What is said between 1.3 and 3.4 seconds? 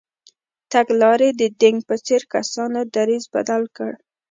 د دینګ په څېر کسانو دریځ